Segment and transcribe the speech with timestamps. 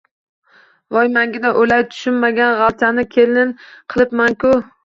[0.95, 3.55] Voy mangina o`lay, tushunmagan g`alchani kelin
[3.93, 4.57] qilibman-ku